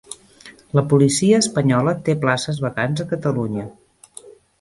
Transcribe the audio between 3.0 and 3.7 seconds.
a Catalunya